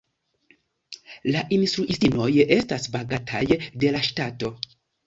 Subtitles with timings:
[1.35, 4.57] La instruistinoj estas pagataj de la ŝtato.